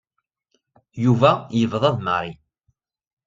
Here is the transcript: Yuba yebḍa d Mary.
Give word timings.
Yuba 1.03 1.31
yebḍa 1.59 1.89
d 1.95 1.97
Mary. 2.05 2.33